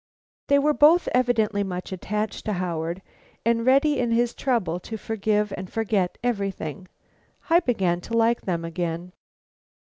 They 0.47 0.57
were 0.57 0.73
both 0.73 1.07
evidently 1.13 1.63
much 1.63 1.91
attached 1.91 2.45
to 2.45 2.53
Howard, 2.53 3.03
and 3.45 3.67
ready 3.67 3.99
in 3.99 4.09
his 4.09 4.33
trouble 4.33 4.79
to 4.79 4.97
forget 4.97 5.51
and 5.55 5.71
forgive 5.71 6.09
everything. 6.23 6.87
I 7.51 7.59
began 7.59 8.01
to 8.01 8.17
like 8.17 8.41
them 8.41 8.65
again. 8.65 9.11